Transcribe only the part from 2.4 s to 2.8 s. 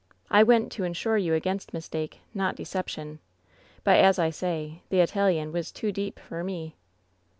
de